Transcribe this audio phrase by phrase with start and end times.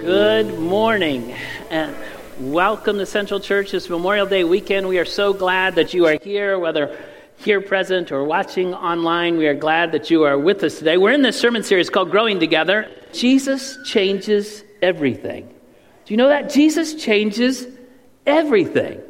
[0.00, 1.34] Good morning
[1.68, 1.94] and
[2.40, 4.88] welcome to Central Church this Memorial Day weekend.
[4.88, 6.98] We are so glad that you are here, whether
[7.36, 9.36] here present or watching online.
[9.36, 10.96] We are glad that you are with us today.
[10.96, 12.90] We're in this sermon series called Growing Together.
[13.12, 15.46] Jesus changes everything.
[16.06, 16.48] Do you know that?
[16.48, 17.66] Jesus changes
[18.24, 19.02] everything.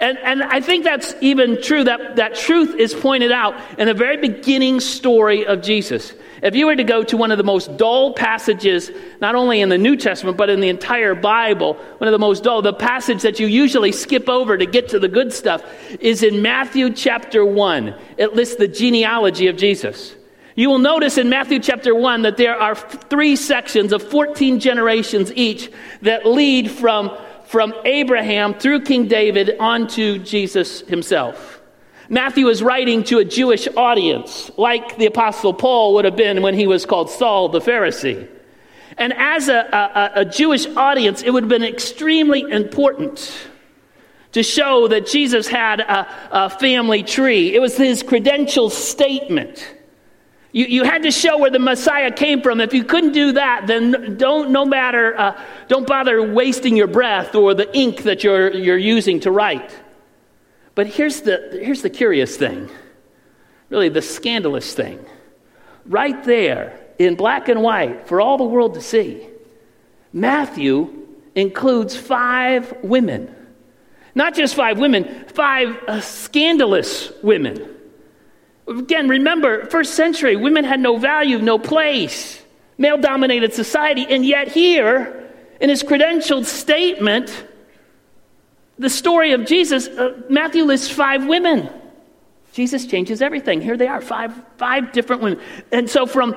[0.00, 1.84] And, and I think that's even true.
[1.84, 6.12] That, that truth is pointed out in the very beginning story of Jesus.
[6.42, 8.90] If you were to go to one of the most dull passages,
[9.20, 12.42] not only in the New Testament, but in the entire Bible, one of the most
[12.42, 15.62] dull, the passage that you usually skip over to get to the good stuff
[16.00, 17.94] is in Matthew chapter 1.
[18.16, 20.16] It lists the genealogy of Jesus.
[20.54, 25.32] You will notice in Matthew chapter 1 that there are three sections of 14 generations
[25.34, 25.70] each
[26.02, 27.16] that lead from,
[27.52, 31.60] from Abraham through King David onto Jesus himself.
[32.08, 36.54] Matthew is writing to a Jewish audience, like the Apostle Paul would have been when
[36.54, 38.26] he was called Saul the Pharisee.
[38.96, 39.58] And as a,
[40.14, 43.30] a, a Jewish audience, it would have been extremely important
[44.32, 47.54] to show that Jesus had a, a family tree.
[47.54, 49.76] It was his credential statement.
[50.52, 52.60] You, you had to show where the Messiah came from.
[52.60, 57.34] If you couldn't do that, then don't, no matter, uh, don't bother wasting your breath
[57.34, 59.74] or the ink that you're, you're using to write.
[60.74, 62.70] But here's the, here's the curious thing,
[63.70, 65.04] really the scandalous thing.
[65.86, 69.26] Right there, in black and white, for all the world to see,
[70.12, 73.34] Matthew includes five women.
[74.14, 77.71] Not just five women, five uh, scandalous women.
[78.66, 82.40] Again, remember, first century, women had no value, no place,
[82.78, 87.46] male dominated society, and yet here, in his credentialed statement,
[88.78, 91.68] the story of Jesus, uh, Matthew lists five women.
[92.52, 93.60] Jesus changes everything.
[93.60, 95.40] Here they are, five, five different women.
[95.70, 96.36] And so, from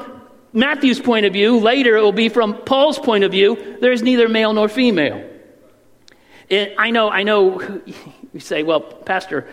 [0.54, 4.02] Matthew's point of view, later it will be from Paul's point of view, there is
[4.02, 5.30] neither male nor female.
[6.48, 7.62] It, I know, I know,
[8.34, 9.48] you say, well, Pastor,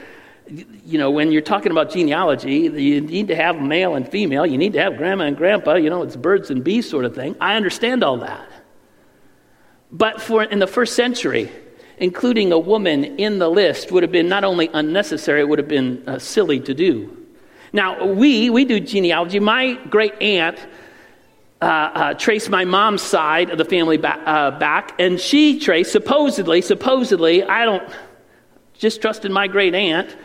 [0.49, 4.45] you know, when you're talking about genealogy, you need to have male and female.
[4.45, 5.75] You need to have grandma and grandpa.
[5.75, 7.37] You know, it's birds and bees sort of thing.
[7.41, 8.49] I understand all that.
[9.91, 11.51] But for in the first century,
[11.99, 15.69] including a woman in the list would have been not only unnecessary, it would have
[15.69, 17.17] been uh, silly to do.
[17.73, 19.41] Now, we, we do genealogy.
[19.41, 20.59] My great aunt
[21.61, 25.93] uh, uh, traced my mom's side of the family ba- uh, back, and she traced,
[25.93, 27.89] supposedly, supposedly, I don't
[28.75, 30.17] just trust in my great aunt,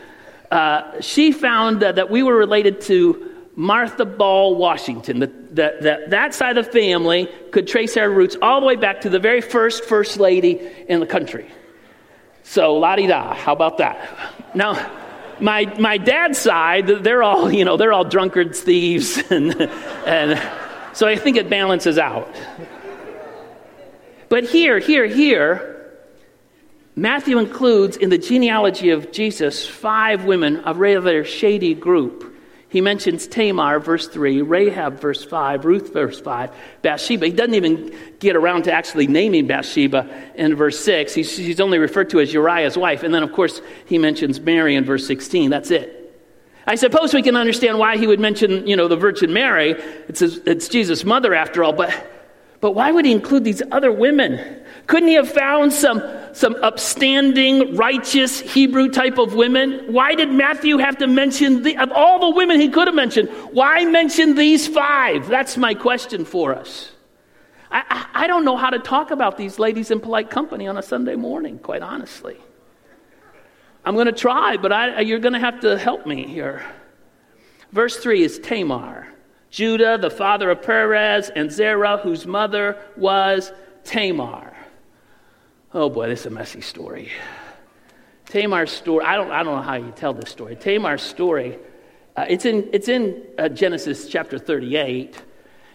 [0.50, 5.18] uh, she found that we were related to Martha Ball Washington.
[5.18, 8.76] That, that, that, that side of the family could trace our roots all the way
[8.76, 11.50] back to the very first First Lady in the country.
[12.44, 14.08] So, la di da, how about that?
[14.54, 14.90] Now,
[15.40, 19.60] my, my dad's side, they're all, you know, they're all drunkards, thieves, and,
[20.06, 20.40] and
[20.92, 22.34] so I think it balances out.
[24.28, 25.77] But here, here, here,
[26.98, 32.34] Matthew includes in the genealogy of Jesus five women, a rather shady group.
[32.70, 36.50] He mentions Tamar, verse 3, Rahab, verse 5, Ruth, verse 5,
[36.82, 37.26] Bathsheba.
[37.26, 41.14] He doesn't even get around to actually naming Bathsheba in verse 6.
[41.14, 43.04] He's, only referred to as Uriah's wife.
[43.04, 45.50] And then, of course, he mentions Mary in verse 16.
[45.50, 45.94] That's it.
[46.66, 49.70] I suppose we can understand why he would mention, you know, the Virgin Mary.
[50.08, 51.72] It's, it's Jesus' mother, after all.
[51.72, 52.17] But,
[52.60, 54.64] but why would he include these other women?
[54.88, 56.02] Couldn't he have found some,
[56.32, 59.92] some upstanding, righteous Hebrew type of women?
[59.92, 63.28] Why did Matthew have to mention, the, of all the women he could have mentioned,
[63.52, 65.28] why mention these five?
[65.28, 66.90] That's my question for us.
[67.70, 70.78] I, I, I don't know how to talk about these ladies in polite company on
[70.78, 72.38] a Sunday morning, quite honestly.
[73.84, 76.64] I'm going to try, but I, you're going to have to help me here.
[77.72, 79.06] Verse 3 is Tamar.
[79.50, 83.52] Judah, the father of Perez, and Zerah, whose mother was
[83.84, 84.54] Tamar.
[85.72, 87.10] Oh boy, this is a messy story.
[88.26, 90.54] Tamar's story, I don't, I don't know how you tell this story.
[90.54, 91.58] Tamar's story,
[92.16, 95.22] uh, it's in, it's in uh, Genesis chapter 38.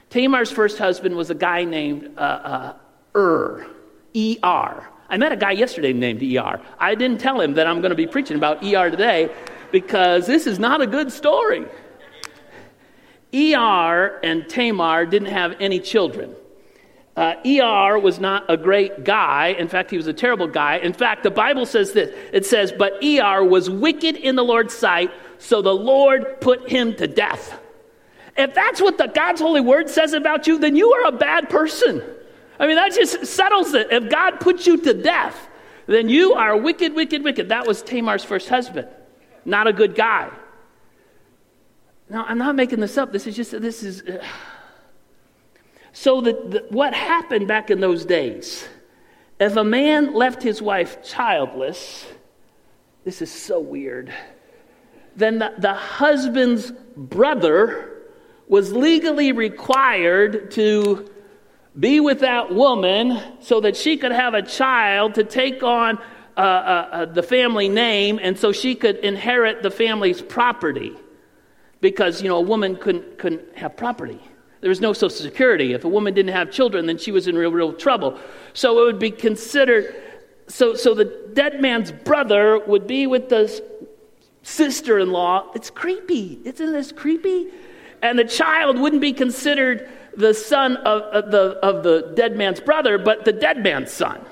[0.10, 2.74] Tamar's first husband was a guy named uh, uh
[3.16, 3.68] Ur,
[4.14, 4.90] E-R.
[5.10, 6.60] I met a guy yesterday named E-R.
[6.80, 9.30] I didn't tell him that I'm going to be preaching about E-R today
[9.72, 11.66] because this is not a good story.
[13.34, 16.36] E-R and Tamar didn't have any children.
[17.16, 19.56] Uh, ER was not a great guy.
[19.60, 20.78] In fact, he was a terrible guy.
[20.78, 24.74] In fact, the Bible says this it says, But ER was wicked in the Lord's
[24.74, 27.60] sight, so the Lord put him to death.
[28.36, 31.50] If that's what the God's holy word says about you, then you are a bad
[31.50, 32.02] person.
[32.60, 33.92] I mean, that just settles it.
[33.92, 35.50] If God puts you to death,
[35.86, 37.50] then you are wicked, wicked, wicked.
[37.50, 38.88] That was Tamar's first husband.
[39.46, 40.32] Not a good guy.
[42.14, 43.12] Now, I'm not making this up.
[43.12, 44.04] This is just, this is.
[44.04, 44.24] Uh,
[45.96, 48.68] So, the, the, what happened back in those days?
[49.40, 52.08] If a man left his wife childless,
[53.04, 54.12] this is so weird,
[55.16, 58.02] then the, the husband's brother
[58.48, 61.10] was legally required to
[61.80, 66.00] be with that woman so that she could have a child to take on
[66.36, 70.96] uh, uh, uh, the family name and so she could inherit the family's property
[71.84, 74.20] because you know a woman couldn't, couldn't have property.
[74.62, 75.74] There was no social security.
[75.74, 78.18] If a woman didn't have children then she was in real real trouble.
[78.54, 79.94] So it would be considered
[80.48, 83.44] so so the dead man's brother would be with the
[84.44, 85.52] sister-in-law.
[85.56, 86.40] It's creepy.
[86.46, 87.48] Isn't this creepy?
[88.02, 92.60] And the child wouldn't be considered the son of, of, the, of the dead man's
[92.60, 94.24] brother, but the dead man's son.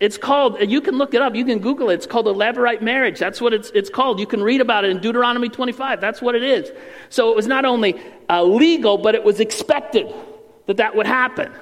[0.00, 1.94] It's called, you can look it up, you can Google it.
[1.94, 3.18] It's called a Levirate marriage.
[3.18, 4.20] That's what it's, it's called.
[4.20, 6.00] You can read about it in Deuteronomy 25.
[6.00, 6.70] That's what it is.
[7.08, 8.00] So it was not only
[8.30, 10.12] uh, legal, but it was expected
[10.66, 11.52] that that would happen.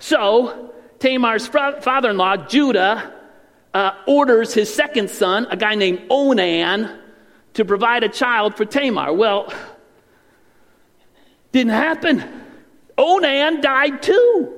[0.00, 3.14] So Tamar's father in law, Judah,
[3.74, 6.98] uh, orders his second son, a guy named Onan,
[7.54, 9.12] to provide a child for Tamar.
[9.12, 9.52] Well,
[11.52, 12.24] didn't happen.
[12.96, 14.54] Onan died too.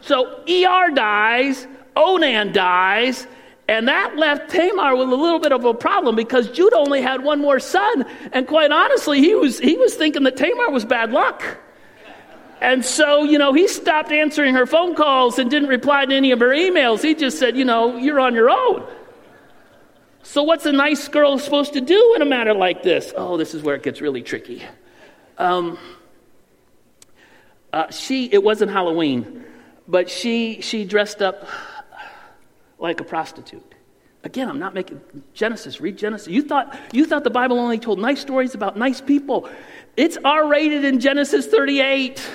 [0.00, 1.66] So Er dies,
[1.96, 3.26] Onan dies,
[3.68, 7.22] and that left Tamar with a little bit of a problem because Judah only had
[7.22, 8.04] one more son.
[8.32, 11.44] And quite honestly, he was, he was thinking that Tamar was bad luck.
[12.60, 16.32] And so, you know, he stopped answering her phone calls and didn't reply to any
[16.32, 17.02] of her emails.
[17.02, 18.86] He just said, you know, you're on your own.
[20.24, 23.12] So, what's a nice girl supposed to do in a matter like this?
[23.16, 24.62] Oh, this is where it gets really tricky.
[25.38, 25.78] Um,
[27.72, 29.44] uh, she, it wasn't Halloween,
[29.88, 31.46] but she, she dressed up
[32.80, 33.74] like a prostitute.
[34.22, 35.00] Again, I'm not making
[35.32, 35.80] Genesis.
[35.80, 36.28] Read Genesis.
[36.28, 39.48] You thought, you thought the Bible only told nice stories about nice people.
[39.96, 42.26] It's R rated in Genesis 38.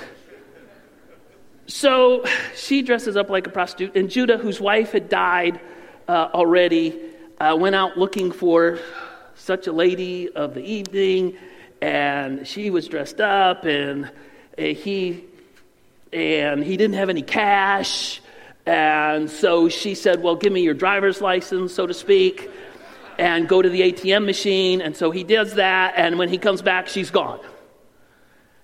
[1.68, 2.24] So
[2.56, 3.96] she dresses up like a prostitute.
[3.96, 5.60] And Judah, whose wife had died
[6.08, 6.98] uh, already,
[7.38, 8.78] uh, went out looking for
[9.34, 11.36] such a lady of the evening.
[11.80, 14.10] And she was dressed up, and
[14.56, 15.24] he
[16.12, 18.22] and he didn't have any cash
[18.66, 22.50] and so she said well give me your driver's license so to speak
[23.18, 24.80] and go to the atm machine.
[24.80, 27.40] And so he does that and when he comes back she's gone.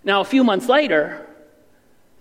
[0.04, 1.26] Now a few months later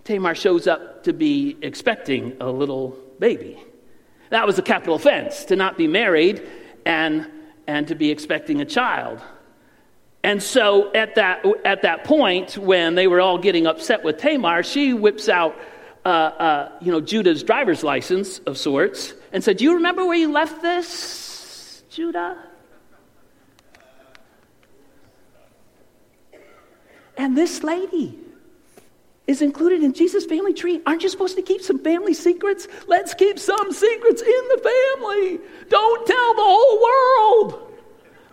[0.04, 3.62] tamar shows up to be expecting a little baby.
[4.30, 6.46] That was a capital offense to not be married
[6.86, 7.28] and
[7.66, 9.20] and to be expecting a child.
[10.24, 14.62] And so at that, at that point, when they were all getting upset with Tamar,
[14.62, 15.56] she whips out
[16.04, 20.16] uh, uh, you know, Judah's driver's license of sorts and said, Do you remember where
[20.16, 22.38] you left this, Judah?
[27.16, 28.18] And this lady
[29.26, 30.80] is included in Jesus' family tree.
[30.86, 32.66] Aren't you supposed to keep some family secrets?
[32.88, 35.40] Let's keep some secrets in the family.
[35.68, 37.68] Don't tell the whole world.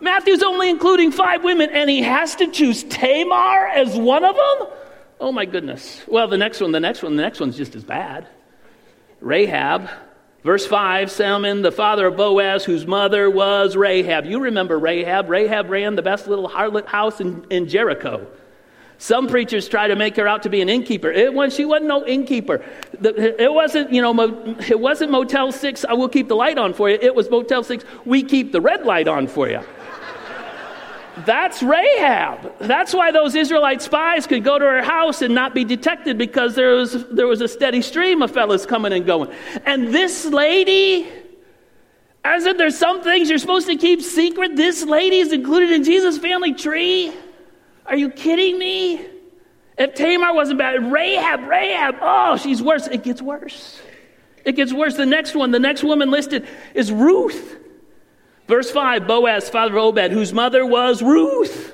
[0.00, 4.68] Matthew's only including five women, and he has to choose Tamar as one of them?
[5.20, 6.02] Oh my goodness.
[6.08, 8.26] Well, the next one, the next one, the next one's just as bad.
[9.20, 9.90] Rahab,
[10.42, 14.24] verse 5 Salmon, the father of Boaz, whose mother was Rahab.
[14.24, 15.28] You remember Rahab.
[15.28, 18.26] Rahab ran the best little harlot house in, in Jericho.
[18.96, 21.10] Some preachers try to make her out to be an innkeeper.
[21.10, 22.64] It was, she wasn't no innkeeper.
[22.98, 26.72] The, it wasn't, you know, it wasn't Motel 6, I will keep the light on
[26.72, 26.98] for you.
[27.00, 29.60] It was Motel 6, we keep the red light on for you.
[31.18, 32.58] That's Rahab.
[32.58, 36.54] That's why those Israelite spies could go to her house and not be detected because
[36.54, 39.30] there was, there was a steady stream of fellas coming and going.
[39.66, 41.08] And this lady,
[42.24, 45.84] as if there's some things you're supposed to keep secret, this lady is included in
[45.84, 47.12] Jesus' family tree.
[47.86, 49.04] Are you kidding me?
[49.76, 52.86] If Tamar wasn't bad, Rahab, Rahab, oh, she's worse.
[52.86, 53.80] It gets worse.
[54.44, 54.96] It gets worse.
[54.96, 57.56] The next one, the next woman listed is Ruth.
[58.50, 61.72] Verse 5 Boaz, father of Obed, whose mother was Ruth.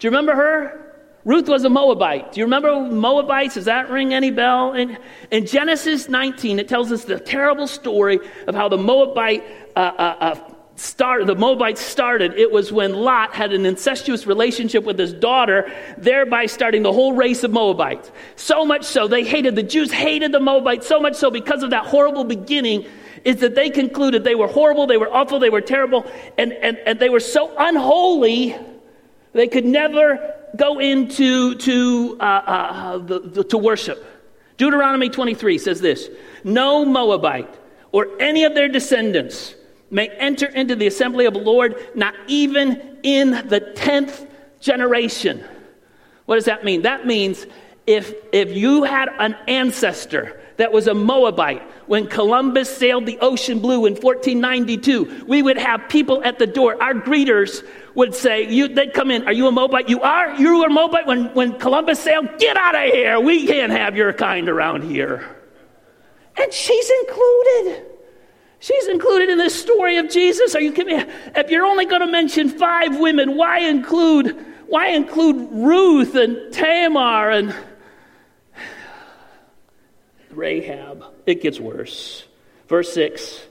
[0.00, 0.80] Do you remember her?
[1.24, 2.32] Ruth was a Moabite.
[2.32, 3.54] Do you remember Moabites?
[3.54, 4.72] Does that ring any bell?
[4.72, 4.98] In,
[5.30, 9.44] in Genesis 19, it tells us the terrible story of how the Moabite
[9.76, 12.34] uh, uh, uh, start, the Moabites started.
[12.34, 17.12] It was when Lot had an incestuous relationship with his daughter, thereby starting the whole
[17.12, 18.10] race of Moabites.
[18.34, 21.70] So much so, they hated, the Jews hated the Moabites so much so because of
[21.70, 22.84] that horrible beginning
[23.24, 26.78] is that they concluded they were horrible, they were awful, they were terrible, and, and,
[26.86, 28.56] and they were so unholy
[29.32, 34.04] they could never go into to, uh, uh, the, the, to worship.
[34.56, 36.08] Deuteronomy 23 says this
[36.44, 37.52] No Moabite
[37.92, 39.54] or any of their descendants
[39.90, 44.26] may enter into the assembly of the Lord, not even in the tenth
[44.60, 45.44] generation.
[46.26, 46.82] What does that mean?
[46.82, 47.46] That means
[47.86, 53.58] if, if you had an ancestor that was a Moabite when Columbus sailed the ocean
[53.58, 56.82] blue in 1492, we would have people at the door.
[56.82, 59.88] Our greeters would say, you, they'd come in, Are you a Moabite?
[59.88, 60.34] You are?
[60.36, 62.38] You were a Moabite when, when Columbus sailed?
[62.38, 63.20] Get out of here.
[63.20, 65.36] We can't have your kind around here.
[66.36, 67.86] And she's included.
[68.60, 70.54] She's included in this story of Jesus.
[70.54, 71.04] Are you kidding me?
[71.36, 77.30] If you're only going to mention five women, why include, why include Ruth and Tamar
[77.30, 77.54] and
[80.36, 81.04] Rahab?
[81.26, 82.24] It gets worse.
[82.68, 83.42] Verse 6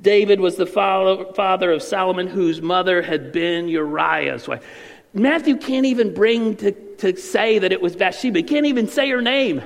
[0.00, 4.64] David was the father of Solomon, whose mother had been Uriah's wife.
[5.12, 8.38] Matthew can't even bring to, to say that it was Bathsheba.
[8.38, 9.62] He can't even say her name.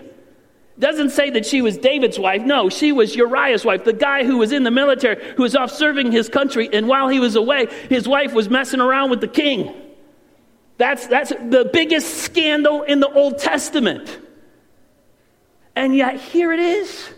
[0.77, 2.43] Doesn't say that she was David's wife.
[2.43, 5.71] No, she was Uriah's wife, the guy who was in the military, who was off
[5.71, 9.29] serving his country, and while he was away, his wife was messing around with the
[9.29, 9.73] king.
[10.77, 14.19] That's, that's the biggest scandal in the Old Testament.
[15.77, 17.11] And yet, here it is.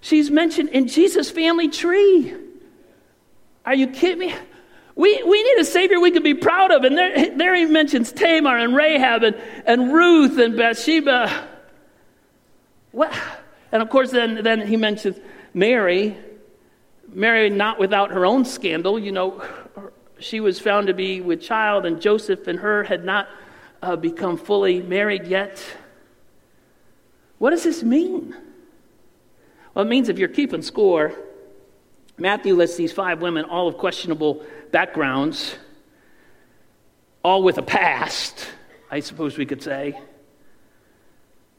[0.00, 2.34] She's mentioned in Jesus' family tree.
[3.66, 4.34] Are you kidding me?
[4.94, 6.84] We, we need a Savior we can be proud of.
[6.84, 9.36] And there, there he mentions Tamar and Rahab and,
[9.66, 11.48] and Ruth and Bathsheba.
[12.92, 13.12] What?
[13.70, 15.18] And of course, then, then he mentions
[15.54, 16.16] Mary.
[17.08, 18.98] Mary, not without her own scandal.
[18.98, 19.42] You know,
[20.18, 23.28] she was found to be with child, and Joseph and her had not
[23.82, 25.62] uh, become fully married yet.
[27.38, 28.34] What does this mean?
[29.74, 31.12] Well, it means if you're keeping score,
[32.18, 35.54] Matthew lists these five women, all of questionable backgrounds,
[37.22, 38.48] all with a past,
[38.90, 39.98] I suppose we could say.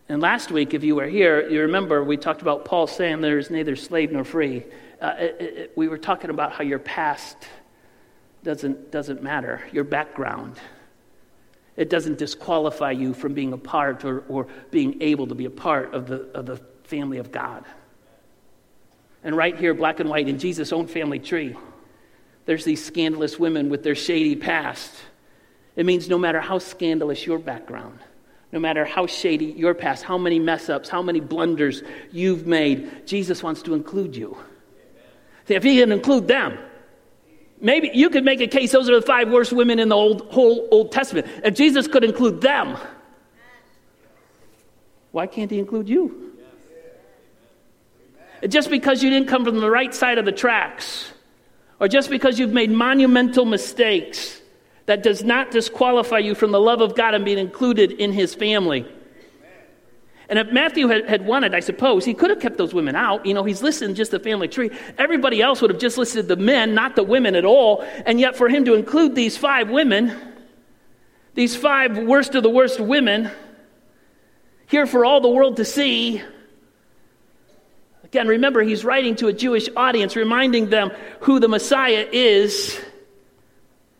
[0.10, 3.50] And last week, if you were here, you remember we talked about Paul saying there's
[3.50, 4.66] neither slave nor free.
[5.00, 7.38] Uh, it, it, we were talking about how your past
[8.44, 10.58] doesn't, doesn't matter, your background.
[11.80, 15.50] It doesn't disqualify you from being a part or, or being able to be a
[15.50, 17.64] part of the, of the family of God.
[19.24, 21.56] And right here, black and white, in Jesus' own family tree,
[22.46, 24.94] there's these scandalous women with their shady past.
[25.78, 28.00] It means no matter how scandalous your background,
[28.52, 31.82] no matter how shady your past, how many mess ups, how many blunders
[32.12, 34.38] you've made, Jesus wants to include you.
[35.48, 36.58] See, if he can include them,
[37.62, 40.22] maybe you could make a case those are the five worst women in the old,
[40.32, 41.28] whole Old Testament.
[41.44, 42.78] If Jesus could include them,
[45.12, 46.26] why can't he include you?
[48.48, 51.12] just because you didn't come from the right side of the tracks,
[51.80, 54.42] or just because you've made monumental mistakes,
[54.86, 58.34] that does not disqualify you from the love of God and being included in his
[58.34, 58.88] family.
[60.30, 63.26] And if Matthew had, had, wanted, I suppose, he could have kept those women out.
[63.26, 64.70] You know, he's listed just the family tree.
[64.98, 67.84] Everybody else would have just listed the men, not the women at all.
[68.06, 70.16] And yet, for him to include these five women,
[71.34, 73.32] these five worst of the worst women,
[74.68, 76.22] here for all the world to see,
[78.10, 82.80] Again, remember, he's writing to a Jewish audience, reminding them who the Messiah is.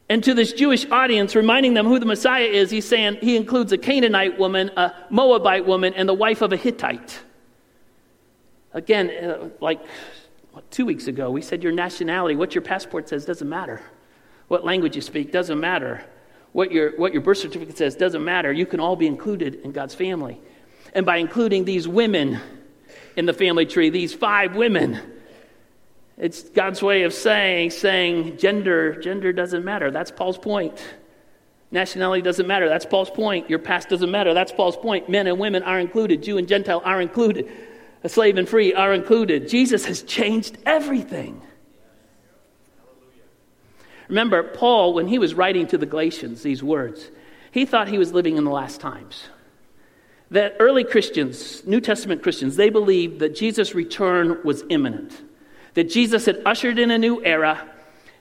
[0.10, 3.72] And to this Jewish audience, reminding them who the Messiah is, he's saying he includes
[3.72, 7.20] a Canaanite woman, a Moabite woman, and the wife of a Hittite.
[8.74, 9.80] Again, uh, like
[10.52, 13.82] what, two weeks ago, we said your nationality, what your passport says, doesn't matter.
[14.48, 16.04] What language you speak doesn't matter.
[16.54, 18.52] What your, what your birth certificate says doesn't matter.
[18.52, 20.40] You can all be included in God's family.
[20.94, 22.40] And by including these women,
[23.16, 25.00] in the family tree, these five women.
[26.20, 29.90] It's God's way of saying, saying gender, gender doesn't matter.
[29.90, 30.84] That's Paul's point.
[31.72, 32.68] Nationality doesn't matter.
[32.68, 33.50] That's Paul's point.
[33.50, 34.34] Your past doesn't matter.
[34.34, 35.08] That's Paul's point.
[35.08, 36.22] Men and women are included.
[36.24, 37.50] Jew and Gentile are included.
[38.04, 39.48] A slave and free are included.
[39.48, 41.42] Jesus has changed everything.
[44.08, 47.10] Remember, Paul, when he was writing to the Galatians these words,
[47.52, 49.24] he thought he was living in the last times
[50.32, 55.20] that early Christians, New Testament Christians, they believed that Jesus' return was imminent,
[55.74, 57.70] that Jesus had ushered in a new era,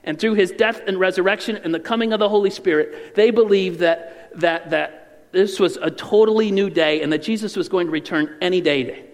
[0.03, 3.79] and through his death and resurrection and the coming of the Holy Spirit, they believed
[3.79, 7.91] that, that, that this was a totally new day and that Jesus was going to
[7.91, 9.05] return any day.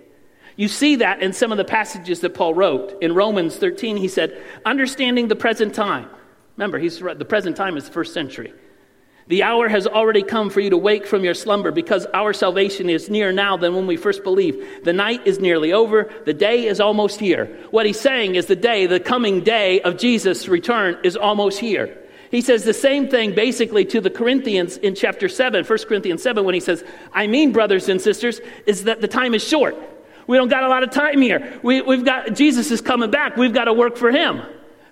[0.55, 3.01] You see that in some of the passages that Paul wrote.
[3.01, 6.09] In Romans 13, he said, Understanding the present time.
[6.55, 8.53] Remember, he's, the present time is the first century.
[9.27, 12.91] The hour has already come for you to wake from your slumber because our salvation
[12.91, 14.85] is nearer now than when we first believed.
[14.85, 16.11] The night is nearly over.
[16.25, 17.45] The day is almost here.
[17.71, 21.97] What he's saying is the day, the coming day of Jesus' return is almost here.
[22.29, 26.43] He says the same thing basically to the Corinthians in chapter 7, 1 Corinthians 7,
[26.45, 29.75] when he says, I mean, brothers and sisters, is that the time is short.
[30.27, 31.59] We don't got a lot of time here.
[31.63, 33.37] We, we've got, Jesus is coming back.
[33.37, 34.41] We've got to work for him.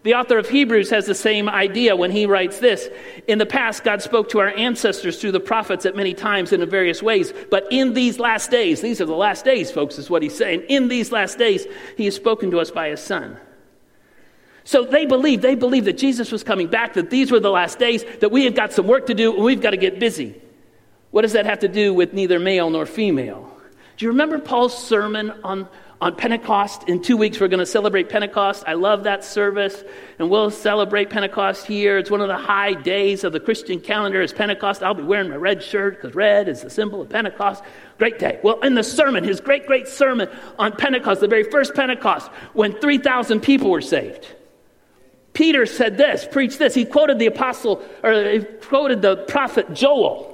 [0.04, 2.90] The author of Hebrews has the same idea when he writes this
[3.28, 6.62] In the past, God spoke to our ancestors through the prophets at many times and
[6.62, 7.34] in various ways.
[7.50, 10.64] But in these last days, these are the last days, folks, is what he's saying.
[10.68, 13.38] In these last days, he has spoken to us by his Son.
[14.66, 17.80] So they believe, they believe that Jesus was coming back, that these were the last
[17.80, 20.42] days, that we have got some work to do, and we've got to get busy.
[21.12, 23.53] What does that have to do with neither male nor female?
[23.98, 25.68] Do you remember Paul's sermon on
[26.04, 26.84] on Pentecost.
[26.90, 28.66] In two weeks, we're going to celebrate Pentecost.
[28.68, 29.86] I love that service,
[30.20, 31.98] and we'll celebrate Pentecost here.
[31.98, 34.22] It's one of the high days of the Christian calendar.
[34.22, 34.84] Is Pentecost.
[34.84, 37.64] I'll be wearing my red shirt because red is the symbol of Pentecost.
[38.00, 38.42] Great day.
[38.44, 40.28] Well, in the sermon, his great, great sermon
[40.60, 44.28] on Pentecost, the very first Pentecost, when 3,000 people were saved.
[45.32, 46.76] Peter said this, preached this.
[46.76, 50.33] He quoted the apostle, or he quoted the prophet Joel.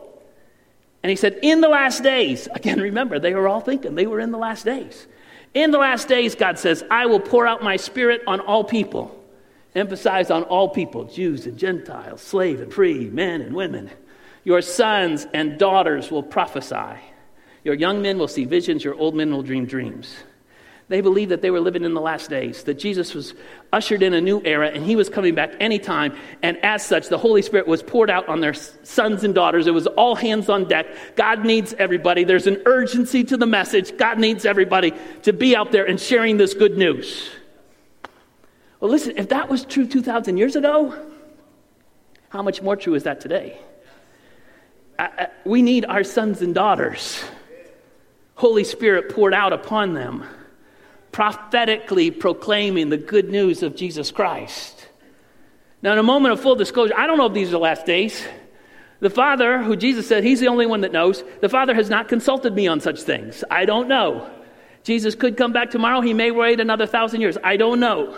[1.03, 4.19] And he said, In the last days, again, remember, they were all thinking they were
[4.19, 5.07] in the last days.
[5.53, 9.15] In the last days, God says, I will pour out my spirit on all people.
[9.75, 13.89] Emphasize on all people Jews and Gentiles, slave and free, men and women.
[14.43, 16.99] Your sons and daughters will prophesy.
[17.63, 20.15] Your young men will see visions, your old men will dream dreams.
[20.89, 23.35] They believed that they were living in the last days, that Jesus was
[23.71, 26.17] ushered in a new era and he was coming back anytime.
[26.41, 29.67] And as such, the Holy Spirit was poured out on their sons and daughters.
[29.67, 30.87] It was all hands on deck.
[31.15, 32.23] God needs everybody.
[32.23, 33.95] There's an urgency to the message.
[33.97, 37.29] God needs everybody to be out there and sharing this good news.
[38.79, 40.95] Well, listen, if that was true 2,000 years ago,
[42.29, 43.59] how much more true is that today?
[44.97, 47.23] I, I, we need our sons and daughters.
[48.33, 50.23] Holy Spirit poured out upon them
[51.11, 54.87] prophetically proclaiming the good news of Jesus Christ.
[55.81, 57.85] Now, in a moment of full disclosure, I don't know if these are the last
[57.85, 58.23] days.
[58.99, 62.09] The Father, who Jesus said, He's the only one that knows, the Father has not
[62.09, 63.43] consulted me on such things.
[63.49, 64.29] I don't know.
[64.83, 66.01] Jesus could come back tomorrow.
[66.01, 67.37] He may wait another thousand years.
[67.43, 68.17] I don't know.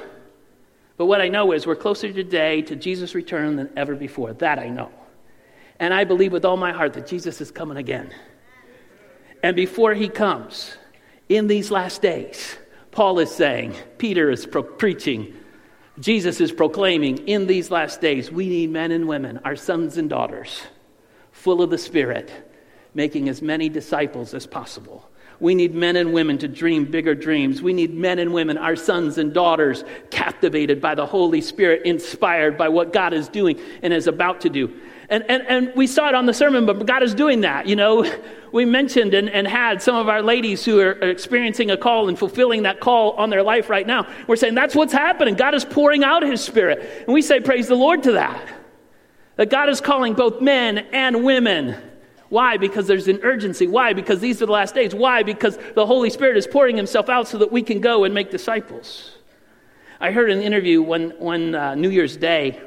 [0.97, 4.33] But what I know is we're closer today to Jesus' return than ever before.
[4.33, 4.91] That I know.
[5.79, 8.13] And I believe with all my heart that Jesus is coming again.
[9.43, 10.77] And before he comes,
[11.27, 12.57] in these last days,
[12.91, 15.33] Paul is saying, Peter is pro- preaching,
[15.99, 20.09] Jesus is proclaiming in these last days, we need men and women, our sons and
[20.09, 20.61] daughters,
[21.31, 22.31] full of the Spirit,
[22.93, 25.09] making as many disciples as possible.
[25.39, 27.63] We need men and women to dream bigger dreams.
[27.63, 32.59] We need men and women, our sons and daughters, captivated by the Holy Spirit, inspired
[32.59, 34.71] by what God is doing and is about to do.
[35.11, 37.67] And, and, and we saw it on the sermon, but God is doing that.
[37.67, 38.09] You know,
[38.53, 42.17] we mentioned and, and had some of our ladies who are experiencing a call and
[42.17, 44.07] fulfilling that call on their life right now.
[44.25, 45.35] We're saying that's what's happening.
[45.35, 47.03] God is pouring out his spirit.
[47.05, 48.47] And we say, praise the Lord to that.
[49.35, 51.75] That God is calling both men and women.
[52.29, 52.55] Why?
[52.55, 53.67] Because there's an urgency.
[53.67, 53.91] Why?
[53.91, 54.95] Because these are the last days.
[54.95, 55.23] Why?
[55.23, 58.31] Because the Holy Spirit is pouring himself out so that we can go and make
[58.31, 59.17] disciples.
[59.99, 62.61] I heard an interview one, one uh, New Year's Day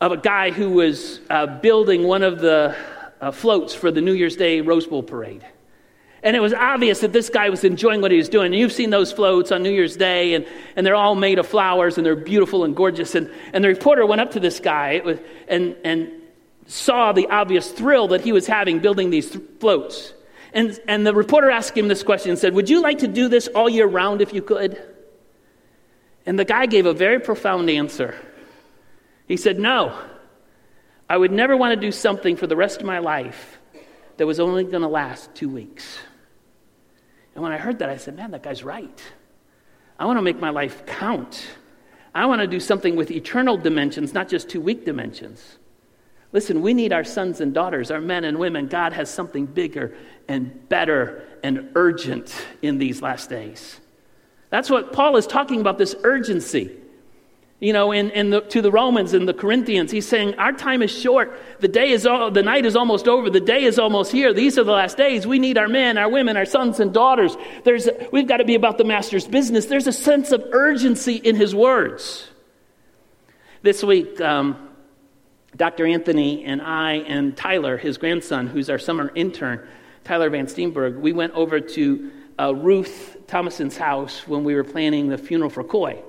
[0.00, 2.76] of a guy who was uh, building one of the
[3.20, 5.44] uh, floats for the New Year's Day Rose Bowl parade.
[6.22, 8.46] And it was obvious that this guy was enjoying what he was doing.
[8.46, 11.46] And you've seen those floats on New Year's Day, and, and they're all made of
[11.46, 13.14] flowers, and they're beautiful and gorgeous.
[13.14, 15.00] And, and the reporter went up to this guy
[15.48, 16.10] and, and
[16.66, 20.12] saw the obvious thrill that he was having building these th- floats.
[20.52, 23.28] And, and the reporter asked him this question and said, Would you like to do
[23.28, 24.80] this all year round if you could?
[26.26, 28.16] And the guy gave a very profound answer.
[29.28, 29.96] He said, No,
[31.08, 33.58] I would never want to do something for the rest of my life
[34.16, 35.98] that was only going to last two weeks.
[37.34, 39.02] And when I heard that, I said, Man, that guy's right.
[39.98, 41.46] I want to make my life count.
[42.14, 45.58] I want to do something with eternal dimensions, not just two week dimensions.
[46.32, 48.66] Listen, we need our sons and daughters, our men and women.
[48.66, 49.94] God has something bigger
[50.26, 53.80] and better and urgent in these last days.
[54.50, 56.76] That's what Paul is talking about this urgency.
[57.60, 60.80] You know, in, in the, to the Romans and the Corinthians, he's saying, Our time
[60.80, 61.40] is short.
[61.58, 63.30] The day is all, the night is almost over.
[63.30, 64.32] The day is almost here.
[64.32, 65.26] These are the last days.
[65.26, 67.36] We need our men, our women, our sons and daughters.
[67.64, 69.66] There's, we've got to be about the master's business.
[69.66, 72.28] There's a sense of urgency in his words.
[73.62, 74.68] This week, um,
[75.56, 75.84] Dr.
[75.84, 79.66] Anthony and I and Tyler, his grandson, who's our summer intern,
[80.04, 85.08] Tyler Van Steenberg, we went over to uh, Ruth Thomason's house when we were planning
[85.08, 86.04] the funeral for Coy.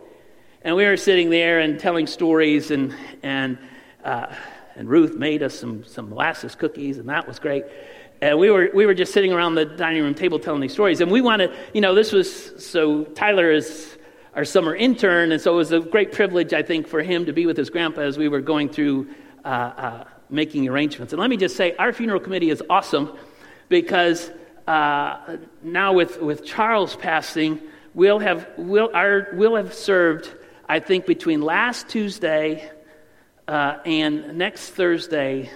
[0.61, 2.93] And we were sitting there and telling stories, and,
[3.23, 3.57] and,
[4.03, 4.27] uh,
[4.75, 7.63] and Ruth made us some, some molasses cookies, and that was great.
[8.19, 10.99] And we were, we were just sitting around the dining room table telling these stories.
[10.99, 13.97] And we wanted, you know, this was so Tyler is
[14.35, 17.31] our summer intern, and so it was a great privilege, I think, for him to
[17.31, 19.07] be with his grandpa as we were going through
[19.45, 21.13] uh, uh, making arrangements.
[21.13, 23.17] And let me just say, our funeral committee is awesome
[23.69, 24.29] because
[24.67, 27.61] uh, now with, with Charles passing,
[27.93, 30.35] we'll have, we'll, our, we'll have served
[30.69, 32.69] I think between last Tuesday
[33.47, 35.49] uh, and next Thursday,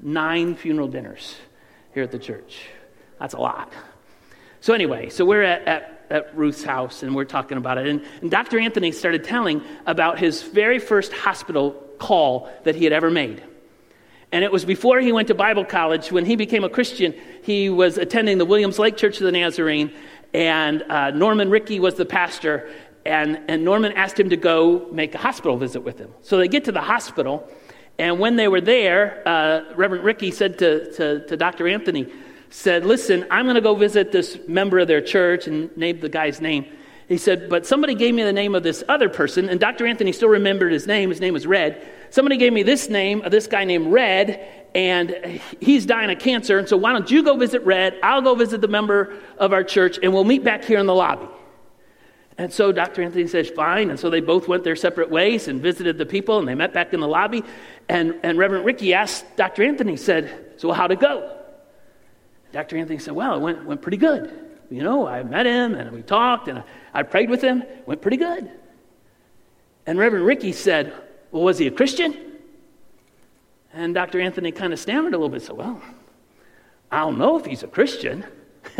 [0.00, 1.36] nine funeral dinners
[1.92, 2.66] here at the church.
[3.20, 3.70] That's a lot.
[4.62, 7.88] So, anyway, so we're at, at, at Ruth's house and we're talking about it.
[7.88, 8.58] And, and Dr.
[8.58, 13.44] Anthony started telling about his very first hospital call that he had ever made.
[14.32, 16.10] And it was before he went to Bible college.
[16.10, 19.92] When he became a Christian, he was attending the Williams Lake Church of the Nazarene,
[20.34, 22.70] and uh, Norman Ricky was the pastor.
[23.04, 26.12] And, and Norman asked him to go make a hospital visit with him.
[26.22, 27.48] So they get to the hospital,
[27.98, 31.66] and when they were there, uh, Reverend Ricky said to, to, to Dr.
[31.66, 32.12] Anthony,
[32.50, 36.08] said, Listen, I'm going to go visit this member of their church, and named the
[36.08, 36.66] guy's name.
[37.08, 39.86] He said, But somebody gave me the name of this other person, and Dr.
[39.86, 41.10] Anthony still remembered his name.
[41.10, 41.86] His name was Red.
[42.10, 46.58] Somebody gave me this name of this guy named Red, and he's dying of cancer.
[46.58, 47.98] And so, why don't you go visit Red?
[48.02, 50.94] I'll go visit the member of our church, and we'll meet back here in the
[50.94, 51.26] lobby.
[52.38, 53.02] And so Dr.
[53.02, 53.90] Anthony says, fine.
[53.90, 56.72] And so they both went their separate ways and visited the people, and they met
[56.72, 57.42] back in the lobby.
[57.88, 59.64] And, and Reverend Ricky asked Dr.
[59.64, 61.36] Anthony, said, So how'd it go?
[62.52, 62.78] Dr.
[62.78, 64.32] Anthony said, Well, it went, went pretty good.
[64.70, 67.62] You know, I met him and we talked and I, I prayed with him.
[67.62, 68.50] It went pretty good.
[69.86, 70.92] And Reverend Ricky said,
[71.32, 72.16] Well, was he a Christian?
[73.72, 74.20] And Dr.
[74.20, 75.42] Anthony kind of stammered a little bit.
[75.42, 75.82] Said, Well,
[76.90, 78.24] I don't know if he's a Christian.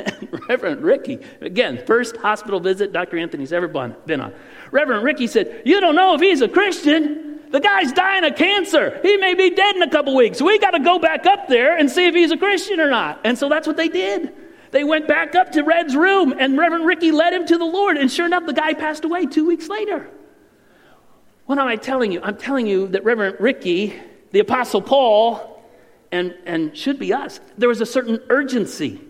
[0.48, 3.18] Reverend Ricky, again, first hospital visit Dr.
[3.18, 4.32] Anthony's ever been on.
[4.70, 7.40] Reverend Ricky said, You don't know if he's a Christian.
[7.50, 9.00] The guy's dying of cancer.
[9.02, 10.42] He may be dead in a couple weeks.
[10.42, 13.20] We got to go back up there and see if he's a Christian or not.
[13.24, 14.34] And so that's what they did.
[14.70, 17.96] They went back up to Red's room, and Reverend Ricky led him to the Lord.
[17.96, 20.10] And sure enough, the guy passed away two weeks later.
[21.46, 22.20] What am I telling you?
[22.22, 23.98] I'm telling you that Reverend Ricky,
[24.32, 25.64] the Apostle Paul,
[26.12, 29.00] and, and should be us, there was a certain urgency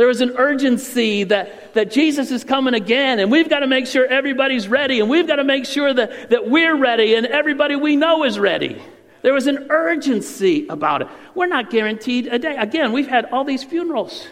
[0.00, 3.86] there was an urgency that, that Jesus is coming again, and we've got to make
[3.86, 7.76] sure everybody's ready, and we've got to make sure that, that we're ready, and everybody
[7.76, 8.80] we know is ready.
[9.20, 11.08] There was an urgency about it.
[11.34, 12.56] We're not guaranteed a day.
[12.56, 14.26] Again, we've had all these funerals.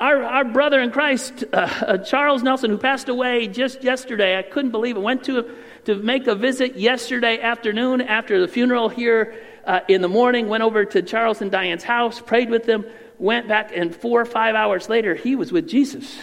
[0.00, 4.42] Our, our brother in Christ, uh, uh, Charles Nelson, who passed away just yesterday, I
[4.42, 9.34] couldn't believe it, went to, to make a visit yesterday afternoon after the funeral here
[9.66, 12.86] uh, in the morning, went over to Charles and Diane's house, prayed with them,
[13.20, 16.18] went back, and four or five hours later, he was with Jesus.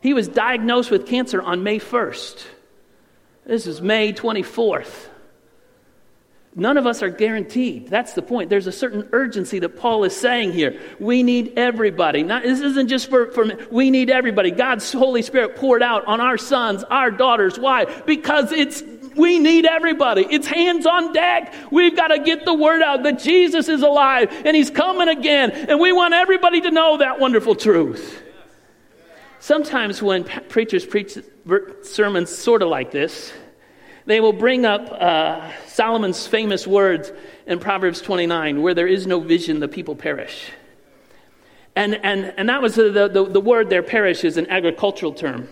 [0.00, 2.44] He was diagnosed with cancer on May 1st.
[3.46, 5.08] This is May 24th.
[6.54, 7.88] None of us are guaranteed.
[7.88, 8.50] That's the point.
[8.50, 10.80] There's a certain urgency that Paul is saying here.
[10.98, 12.24] We need everybody.
[12.24, 14.50] Not, this isn't just for, for we need everybody.
[14.50, 17.58] God's Holy Spirit poured out on our sons, our daughters.
[17.58, 17.84] Why?
[17.84, 18.82] Because it's
[19.20, 20.26] we need everybody.
[20.28, 21.54] It's hands on deck.
[21.70, 25.50] We've got to get the word out that Jesus is alive and he's coming again.
[25.50, 28.22] And we want everybody to know that wonderful truth.
[29.38, 31.18] Sometimes when preachers preach
[31.82, 33.32] sermons sort of like this,
[34.06, 37.12] they will bring up uh, Solomon's famous words
[37.46, 40.50] in Proverbs 29 where there is no vision, the people perish.
[41.76, 45.48] And, and, and that was the, the, the word there, perish, is an agricultural term.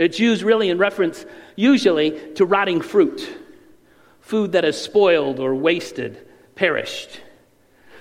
[0.00, 3.28] It's used really in reference, usually, to rotting fruit,
[4.20, 7.20] food that is spoiled or wasted, perished.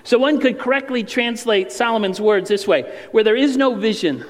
[0.04, 4.26] So one could correctly translate Solomon's words this way where there is no vision,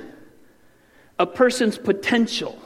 [1.20, 2.60] a person's potential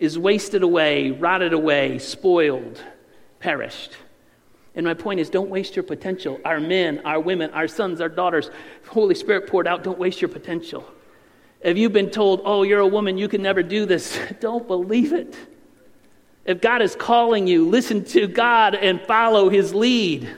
[0.00, 2.82] is wasted away, rotted away, spoiled,
[3.38, 3.92] perished.
[4.74, 6.40] And my point is don't waste your potential.
[6.44, 8.50] Our men, our women, our sons, our daughters,
[8.88, 10.84] Holy Spirit poured out, don't waste your potential.
[11.66, 15.12] If you've been told, oh, you're a woman, you can never do this, don't believe
[15.12, 15.36] it.
[16.44, 20.30] If God is calling you, listen to God and follow his lead.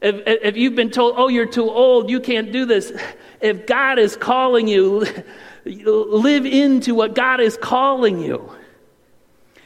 [0.00, 2.90] If, if you've been told, oh, you're too old, you can't do this,
[3.42, 5.06] if God is calling you,
[5.66, 8.50] live into what God is calling you.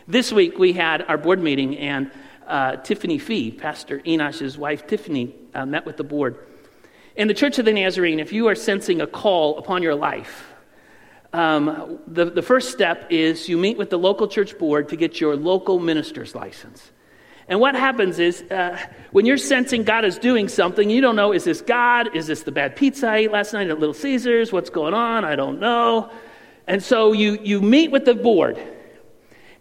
[0.09, 2.11] This week we had our board meeting, and
[2.49, 6.37] uh, Tiffany Fee, Pastor Enosh's wife, Tiffany, uh, met with the board.
[7.15, 10.51] In the Church of the Nazarene, if you are sensing a call upon your life,
[11.35, 15.21] um, the, the first step is you meet with the local church board to get
[15.21, 16.93] your local minister's license.
[17.49, 18.79] And what happens is uh,
[19.11, 22.15] when you're sensing God is doing something, you don't know is this God?
[22.15, 24.53] Is this the bad pizza I ate last night at Little Caesars?
[24.53, 25.25] What's going on?
[25.25, 26.09] I don't know.
[26.69, 28.57] And so you, you meet with the board.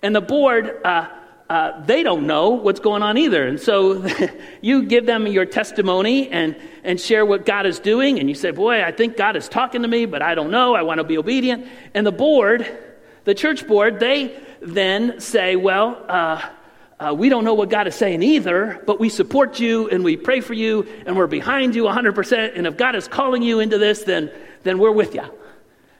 [0.03, 1.09] And the board, uh,
[1.53, 3.45] uh, they don't know what's going on either.
[3.45, 4.07] And so
[4.61, 8.19] you give them your testimony and, and share what God is doing.
[8.19, 10.73] And you say, Boy, I think God is talking to me, but I don't know.
[10.73, 11.67] I want to be obedient.
[11.93, 12.65] And the board,
[13.25, 16.41] the church board, they then say, Well, uh,
[16.99, 20.17] uh, we don't know what God is saying either, but we support you and we
[20.17, 22.57] pray for you and we're behind you 100%.
[22.57, 24.31] And if God is calling you into this, then,
[24.63, 25.25] then we're with you.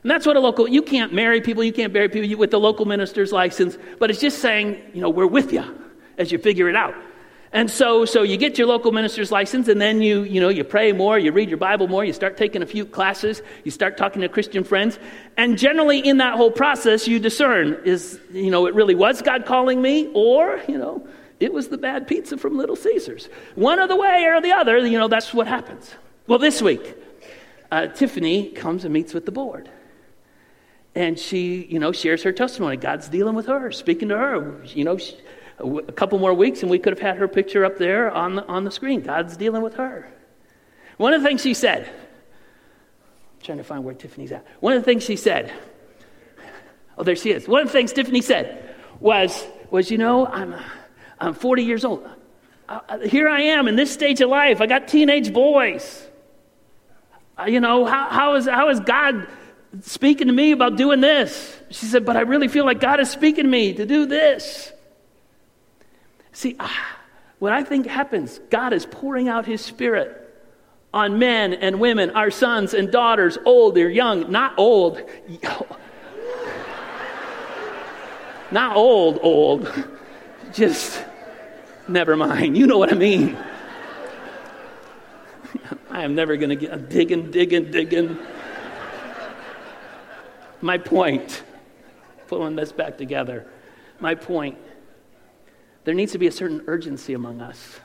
[0.04, 2.60] And that's what a local, you can't marry people, you can't bury people with the
[2.60, 5.64] local minister's license, but it's just saying, you know, we're with you
[6.18, 6.94] as you figure it out.
[7.54, 10.64] And so, so you get your local minister's license, and then you, you know, you
[10.64, 13.96] pray more, you read your Bible more, you start taking a few classes, you start
[13.96, 14.98] talking to Christian friends,
[15.38, 19.46] and generally in that whole process, you discern is, you know, it really was God
[19.46, 21.08] calling me, or, you know,
[21.40, 23.30] it was the bad pizza from Little Caesars.
[23.56, 25.94] One or the way or the other, you know, that's what happens.
[26.26, 26.96] Well, this week,
[27.72, 29.70] uh, Tiffany comes and meets with the board.
[30.96, 32.78] And she, you know, shares her testimony.
[32.78, 34.64] God's dealing with her, speaking to her.
[34.66, 35.18] You know, she,
[35.60, 38.46] a couple more weeks and we could have had her picture up there on the,
[38.46, 39.02] on the screen.
[39.02, 40.12] God's dealing with her.
[40.98, 44.46] One of the things she said, I'm trying to find where Tiffany's at.
[44.60, 45.52] One of the things she said,
[46.98, 47.48] oh, there she is.
[47.48, 50.56] One of the things Tiffany said was, was you know, I'm,
[51.20, 52.08] I'm 40 years old.
[53.06, 54.62] Here I am in this stage of life.
[54.62, 56.08] I got teenage boys.
[57.38, 59.28] Uh, you know, how, how, is, how is God
[59.82, 61.60] speaking to me about doing this?
[61.70, 64.72] She said, but I really feel like God is speaking to me to do this.
[66.32, 66.98] See, ah,
[67.40, 70.20] what I think happens, God is pouring out His Spirit
[70.94, 75.02] on men and women, our sons and daughters, old or young, not old,
[78.52, 79.72] not old, old,
[80.54, 81.04] just
[81.88, 82.58] never mind.
[82.58, 83.38] You know what I mean.
[85.90, 88.18] I am never going to get digging, digging, digging.
[90.64, 91.44] My point,
[92.28, 93.46] pulling this back together,
[94.00, 94.58] my point
[95.84, 97.82] there needs to be a certain urgency among us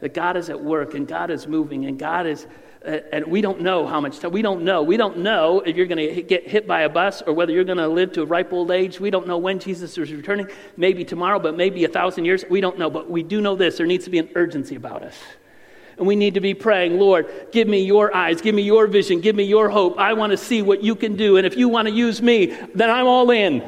[0.00, 2.46] that God is at work and God is moving and God is,
[2.84, 4.30] and we don't know how much time.
[4.30, 4.82] We don't know.
[4.82, 7.64] We don't know if you're going to get hit by a bus or whether you're
[7.64, 9.00] going to live to a ripe old age.
[9.00, 10.48] We don't know when Jesus is returning.
[10.76, 12.44] Maybe tomorrow, but maybe a thousand years.
[12.50, 12.90] We don't know.
[12.90, 15.16] But we do know this there needs to be an urgency about us.
[15.98, 19.20] And we need to be praying, Lord, give me your eyes, give me your vision,
[19.20, 19.98] give me your hope.
[19.98, 21.36] I want to see what you can do.
[21.38, 23.66] And if you want to use me, then I'm all in.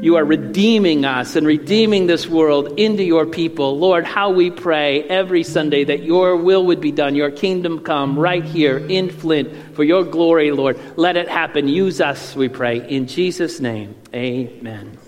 [0.00, 3.78] You are redeeming us and redeeming this world into your people.
[3.78, 8.18] Lord, how we pray every Sunday that your will would be done, your kingdom come
[8.18, 10.78] right here in Flint for your glory, Lord.
[10.96, 11.68] Let it happen.
[11.68, 12.88] Use us, we pray.
[12.88, 15.01] In Jesus' name, amen.